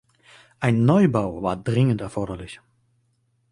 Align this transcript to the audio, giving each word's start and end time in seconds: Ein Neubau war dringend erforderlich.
Ein 0.59 0.83
Neubau 0.85 1.43
war 1.43 1.55
dringend 1.57 2.01
erforderlich. 2.01 2.59